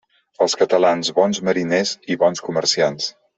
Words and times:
Els 0.45 0.55
catalans, 0.61 1.11
bons 1.17 1.41
mariners 1.49 1.93
i 2.15 2.19
bons 2.25 2.43
comerciants. 2.49 3.13